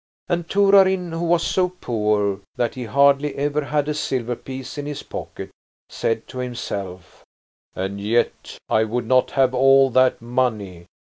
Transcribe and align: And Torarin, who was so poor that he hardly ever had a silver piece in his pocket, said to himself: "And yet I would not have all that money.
And 0.27 0.49
Torarin, 0.49 1.11
who 1.11 1.23
was 1.25 1.45
so 1.45 1.69
poor 1.79 2.39
that 2.55 2.73
he 2.73 2.85
hardly 2.85 3.35
ever 3.35 3.65
had 3.65 3.87
a 3.87 3.93
silver 3.93 4.35
piece 4.35 4.79
in 4.79 4.87
his 4.87 5.03
pocket, 5.03 5.51
said 5.89 6.27
to 6.29 6.39
himself: 6.39 7.23
"And 7.75 8.01
yet 8.01 8.57
I 8.67 8.83
would 8.83 9.05
not 9.05 9.29
have 9.37 9.53
all 9.53 9.91
that 9.91 10.19
money. 10.19 10.87